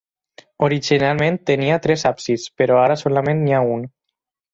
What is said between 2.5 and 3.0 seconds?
però ara